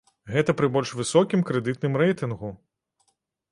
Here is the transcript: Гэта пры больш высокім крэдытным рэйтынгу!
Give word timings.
Гэта 0.35 0.53
пры 0.61 0.69
больш 0.77 0.93
высокім 1.01 1.45
крэдытным 1.51 2.01
рэйтынгу! 2.05 2.53